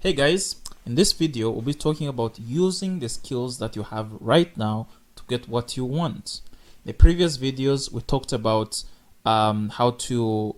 [0.00, 0.54] Hey guys,
[0.86, 4.86] in this video we'll be talking about using the skills that you have right now
[5.16, 6.40] to get what you want.
[6.84, 8.84] In the previous videos we talked about
[9.24, 10.54] um, how to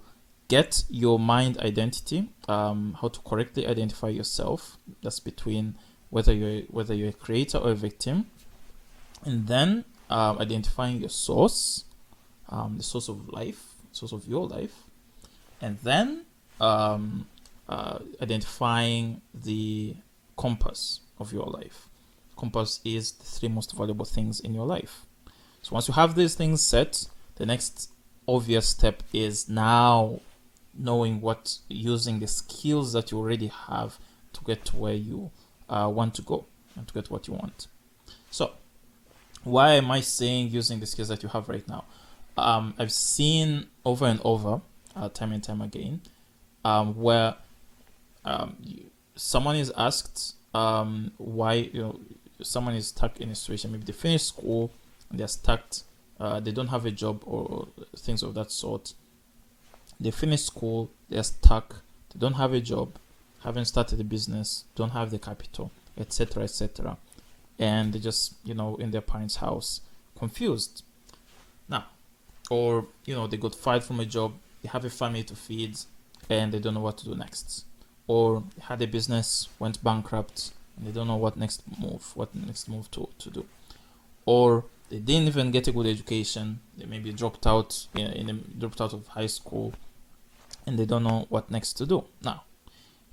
[0.48, 4.76] get your mind identity, um, how to correctly identify yourself.
[5.02, 5.76] That's between
[6.10, 8.26] whether you're whether you're a creator or a victim,
[9.24, 11.84] and then um, identifying your source,
[12.50, 14.84] um, the source of life, source of your life,
[15.62, 16.26] and then
[16.60, 17.26] um,
[17.70, 19.94] uh, identifying the
[20.36, 21.88] compass of your life.
[22.36, 25.06] Compass is the three most valuable things in your life.
[25.62, 27.06] So once you have these things set,
[27.36, 27.90] the next
[28.26, 30.20] obvious step is now
[30.74, 33.98] knowing what using the skills that you already have
[34.32, 35.30] to get to where you
[35.68, 37.68] uh, want to go and to get what you want.
[38.30, 38.52] So
[39.44, 41.84] why am I saying using the skills that you have right now?
[42.36, 44.60] Um, I've seen over and over,
[44.96, 46.00] uh, time and time again,
[46.64, 47.36] um, where
[48.24, 48.56] um,
[49.14, 52.00] someone is asked um, why you know
[52.42, 53.72] someone is stuck in a situation.
[53.72, 54.72] Maybe they finish school
[55.10, 55.62] and they're stuck
[56.18, 58.92] uh, they don't have a job or things of that sort.
[59.98, 62.98] They finish school they're stuck they don't have a job
[63.44, 66.96] haven't started a business don't have the capital etc etc
[67.58, 69.80] and they just you know in their parents house
[70.18, 70.82] confused.
[71.68, 71.86] Now
[72.50, 75.78] or you know they got fired from a job they have a family to feed
[76.28, 77.64] and they don't know what to do next
[78.06, 82.68] or had a business went bankrupt and they don't know what next move what next
[82.68, 83.46] move to, to do.
[84.24, 86.60] Or they didn't even get a good education.
[86.76, 89.74] They maybe dropped out in, in a, dropped out of high school
[90.66, 92.04] and they don't know what next to do.
[92.22, 92.42] Now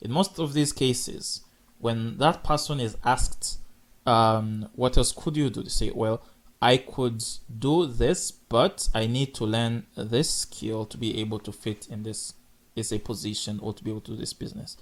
[0.01, 1.41] in most of these cases
[1.79, 3.59] when that person is asked
[4.05, 6.21] um, what else could you do they say well
[6.61, 7.23] i could
[7.59, 12.03] do this but i need to learn this skill to be able to fit in
[12.03, 12.33] this
[12.77, 14.77] is a position or to be able to do this business.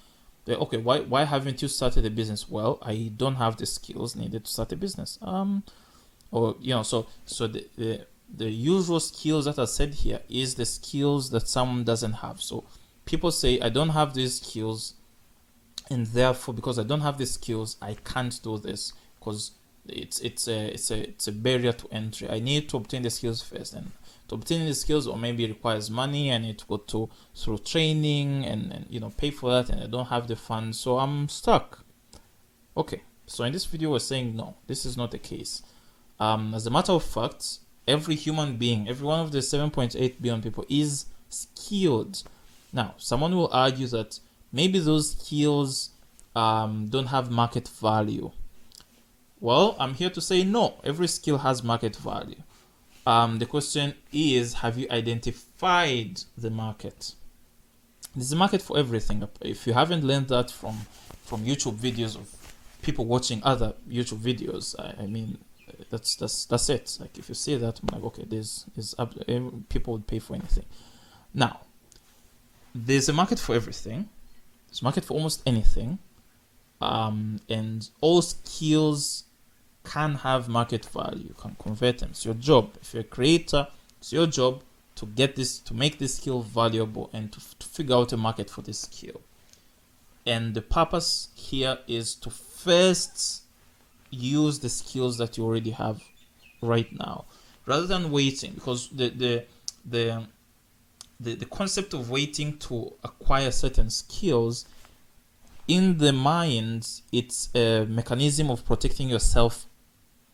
[0.48, 2.48] Okay, why why haven't you started a business?
[2.48, 5.18] Well, I don't have the skills needed to start a business.
[5.22, 5.64] Um,
[6.32, 10.56] or you know, so so the the, the usual skills that are said here is
[10.56, 12.42] the skills that someone doesn't have.
[12.42, 12.64] So
[13.06, 14.94] people say I don't have these skills,
[15.90, 19.52] and therefore because I don't have these skills, I can't do this because
[19.88, 22.30] it's it's a it's a it's a barrier to entry.
[22.30, 23.92] I need to obtain the skills first, and
[24.28, 28.46] to obtain the skills or maybe requires money i need to go to through training
[28.46, 31.30] and, and you know pay for that and i don't have the funds so i'm
[31.30, 31.84] stuck.
[32.78, 35.64] Okay so in this video we're saying no this is not the case.
[36.20, 40.42] Um, as a matter of fact every human being every one of the 7.8 billion
[40.42, 42.24] people is skilled.
[42.74, 44.20] Now someone will argue that
[44.52, 45.92] maybe those skills
[46.36, 48.32] um, don't have market value
[49.40, 50.80] well i'm here to say no.
[50.84, 52.42] Every skill has market value.
[53.08, 57.14] Um, the question is have you identified the market?
[58.16, 59.28] There's a market for everything.
[59.42, 60.82] If you haven't learned that from
[61.24, 62.30] from youtube videos of
[62.84, 65.40] people watching other youtube videos i, I mean
[65.90, 66.98] that's that's that's it.
[67.00, 68.96] Like if you see that i'm like okay there's is
[69.70, 70.66] people would pay for anything.
[71.34, 71.62] Now
[72.74, 74.10] there's a market for everything.
[74.68, 76.00] There's a market for almost anything
[76.82, 79.24] um, and all skills
[79.84, 81.26] can have market value.
[81.30, 82.10] You can convert them.
[82.12, 82.72] It's your job.
[82.82, 83.68] If you're a creator,
[84.00, 84.62] it's your job
[84.96, 88.50] to get this, to make this skill valuable and to, to figure out a market
[88.50, 89.22] for this skill.
[90.26, 93.44] And the purpose here is to first
[94.10, 96.02] use the skills that you already have
[96.62, 97.26] right now
[97.66, 99.44] rather than waiting because the the
[99.86, 100.24] the
[101.20, 104.66] the, the concept of waiting to acquire certain skills
[105.68, 109.66] in the mind it's a mechanism of protecting yourself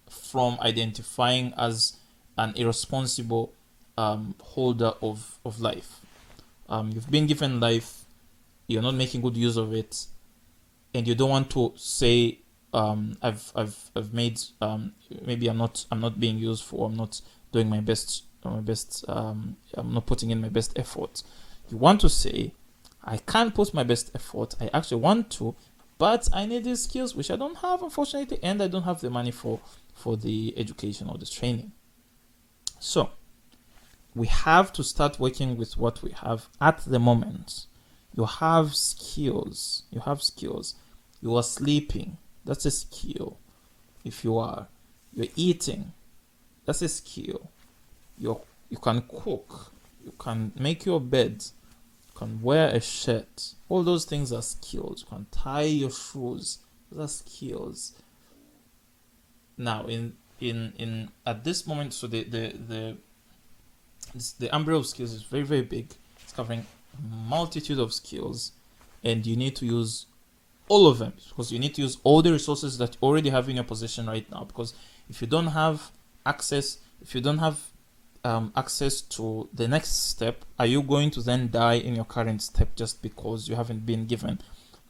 [0.09, 1.97] from identifying as
[2.37, 3.53] an irresponsible
[3.97, 6.01] um, holder of, of life.
[6.69, 8.05] Um, you've been given life,
[8.67, 10.07] you're not making good use of it,
[10.93, 12.39] and you don't want to say,
[12.73, 14.93] um, I've, I've, I've made, um,
[15.25, 17.21] maybe I'm not, I'm not being useful, I'm not
[17.51, 21.23] doing my best, my best, um, I'm not putting in my best effort.
[21.69, 22.53] You want to say,
[23.03, 25.55] I can't put my best effort, I actually want to,
[25.97, 29.09] but I need these skills which I don't have, unfortunately, and I don't have the
[29.09, 29.59] money for
[29.93, 31.71] for the education or the training.
[32.79, 33.11] So,
[34.15, 37.67] we have to start working with what we have at the moment.
[38.15, 39.83] You have skills.
[39.91, 40.75] You have skills.
[41.21, 42.17] You are sleeping.
[42.43, 43.37] That's a skill.
[44.03, 44.67] If you are,
[45.13, 45.93] you're eating.
[46.65, 47.51] That's a skill.
[48.17, 49.71] You you can cook.
[50.03, 51.45] You can make your bed.
[52.21, 53.55] Can wear a shirt.
[53.67, 55.01] All those things are skills.
[55.01, 56.59] You can tie your shoes.
[56.91, 57.93] Those are skills
[59.57, 62.97] now in in in at this moment so the the the
[64.39, 66.65] the umbrella of skills is very very big it's covering
[67.27, 68.51] multitude of skills
[69.03, 70.07] and you need to use
[70.67, 73.47] all of them because you need to use all the resources that you already have
[73.49, 74.73] in your possession right now because
[75.09, 75.91] if you don't have
[76.25, 77.70] access if you don't have
[78.23, 82.41] um, access to the next step are you going to then die in your current
[82.41, 84.39] step just because you haven't been given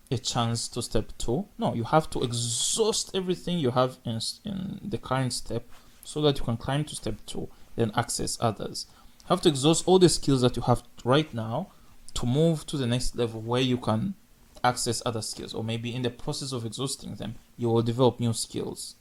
[0.09, 1.45] a chance to step two?
[1.57, 5.63] No you have to exhaust everything you have in, in the current step
[6.03, 8.87] so that you can climb to step two then access others.
[9.21, 11.71] You have to exhaust all the skills that you have right now
[12.15, 14.15] to move to the next level where you can
[14.63, 18.33] access other skills or maybe in the process of exhausting them you will develop new
[18.33, 18.95] skills.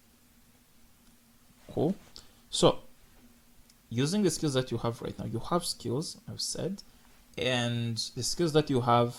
[1.73, 1.95] Cool?
[2.51, 2.79] So
[3.91, 5.27] using the skills that you have right now.
[5.27, 6.83] You have skills i've said
[7.37, 9.17] and the skills that you have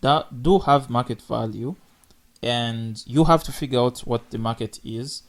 [0.00, 1.74] that do have market value
[2.42, 5.22] and you have to figure out what the market is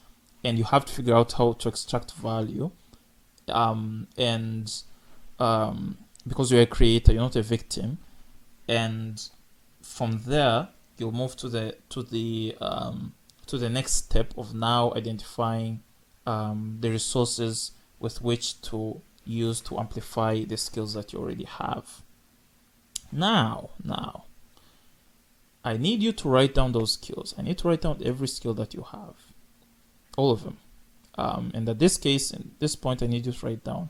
[0.44, 2.72] and you have to figure out how to extract value
[3.50, 4.84] um, and
[5.40, 5.98] um,
[6.28, 7.98] because you're a creator you're not a victim
[8.68, 9.30] and
[9.82, 13.14] from there you'll move to the to the um,
[13.46, 15.84] to the next step of now identifying
[16.26, 17.72] um, the resources
[18.04, 22.04] with which to use to amplify the skills that you already have.
[23.12, 24.26] Now now
[25.64, 27.34] I need you to write down those skills.
[27.38, 29.16] I need to write down every skill that you have.
[30.18, 30.58] All of them.
[31.16, 33.90] Um, and at this case in this point I need you to write down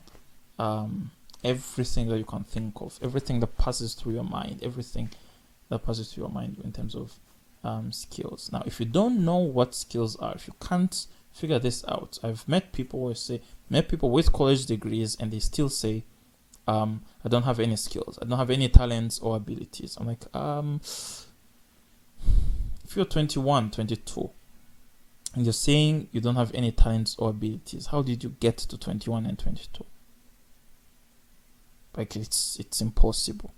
[0.58, 1.10] um,
[1.42, 5.10] everything that you can think of everything that passes through your mind everything
[5.68, 7.18] that passes through your mind in terms of
[7.64, 8.50] um, skills.
[8.52, 12.48] Now, if you don't know what skills are, if you can't figure this out, I've
[12.48, 16.04] met people who say, met people with college degrees and they still say,
[16.66, 19.96] um, I don't have any skills, I don't have any talents or abilities.
[20.00, 20.80] I'm like, um,
[22.84, 24.30] if you're 21, 22,
[25.34, 28.78] and you're saying you don't have any talents or abilities, how did you get to
[28.78, 29.84] 21 and 22?
[31.96, 33.52] Like, it's, it's impossible.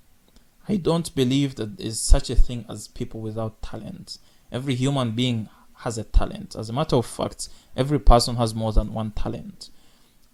[0.69, 4.19] I don't believe that there is such a thing as people without talents.
[4.51, 6.57] Every human being has a talent.
[6.57, 9.71] As a matter of fact, every person has more than one talent.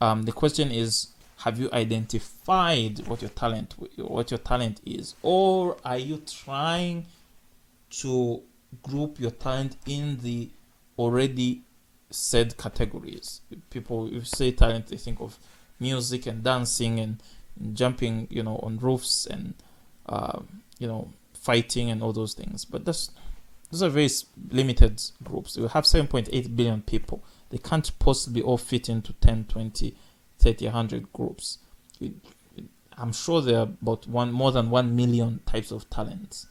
[0.01, 1.09] Um, the question is,
[1.39, 7.07] have you identified what your talent what your talent is, or are you trying
[7.91, 8.43] to
[8.83, 10.51] group your talent in the
[10.99, 11.63] already
[12.11, 13.41] said categories?
[13.71, 15.39] People, if you say talent, they think of
[15.81, 17.21] music and dancing and
[17.75, 19.55] jumping, you know, on roofs and
[20.07, 20.41] uh,
[20.79, 22.65] you know, fighting and all those things.
[22.65, 23.11] But that's
[23.73, 24.09] those are very
[24.51, 25.57] limited groups.
[25.57, 27.25] You have 7.8 billion people.
[27.49, 29.97] They can't possibly all fit into 10, 20,
[30.39, 31.59] 30, 100 groups.
[32.99, 36.47] I'm sure there are about one more than 1 million types of talents,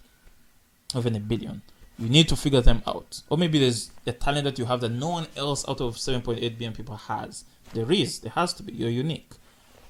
[0.95, 1.61] even a billion.
[1.99, 3.21] You need to figure them out.
[3.29, 6.39] Or maybe there's a talent that you have that no one else out of 7.8
[6.39, 7.45] billion people has.
[7.75, 8.73] There is, there has to be.
[8.73, 9.33] You're unique.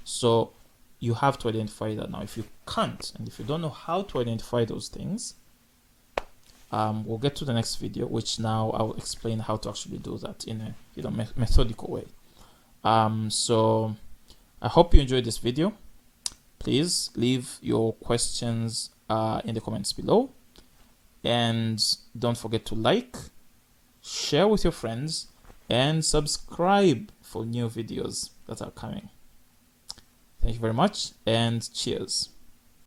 [0.04, 0.52] So
[1.00, 2.24] you have to identify that now.
[2.24, 5.36] If you can't, and if you don't know how to identify those things,
[6.72, 10.18] um, we'll get to the next video, which now I'll explain how to actually do
[10.20, 12.06] that in a you know me methodical way.
[12.84, 13.96] Um, so
[14.62, 15.74] I hope you enjoyed this video.
[16.60, 20.30] Please leave your questions uh, in the comments below,
[21.24, 21.84] and
[22.18, 23.18] don't forget to like,
[24.02, 25.28] share with your friends,
[25.70, 29.10] and subscribe for new videos that are coming.
[30.42, 32.30] Thank you very much and cheers.